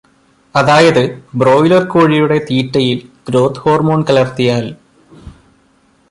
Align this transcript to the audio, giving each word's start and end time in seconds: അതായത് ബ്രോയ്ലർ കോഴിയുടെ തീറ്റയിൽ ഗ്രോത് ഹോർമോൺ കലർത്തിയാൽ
അതായത് 0.55 1.01
ബ്രോയ്ലർ 1.33 1.83
കോഴിയുടെ 1.83 2.37
തീറ്റയിൽ 2.49 2.97
ഗ്രോത് 3.27 3.59
ഹോർമോൺ 3.59 4.01
കലർത്തിയാൽ 4.03 4.65